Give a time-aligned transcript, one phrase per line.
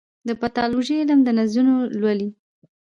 [0.27, 2.29] د پیتالوژي علم د نسجونه لولي.